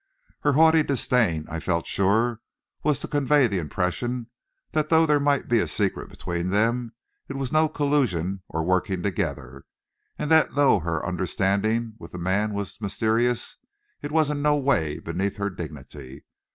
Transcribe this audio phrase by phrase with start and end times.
[0.41, 2.41] Her haughty disdain, I felt sure,
[2.81, 4.31] was to convey the impression
[4.71, 6.93] that though there might be a secret between them,
[7.27, 9.63] it was no collusion or working together,
[10.17, 13.57] and that though her understanding with the man was mysterious,
[14.01, 16.25] it was in no way beneath her dignity.